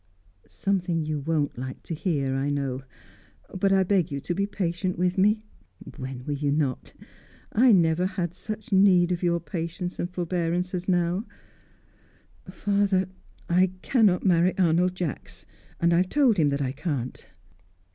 [0.47, 2.81] "Something you won't like to hear, I know;
[3.53, 5.43] but I beg you to be patient with me.
[5.95, 6.93] When were you not?
[7.51, 11.27] I never had such need of your patience and forbearance as now
[12.49, 13.09] Father,
[13.47, 15.45] I cannot marry Arnold Jacks.
[15.79, 17.27] And I have told him that I can't."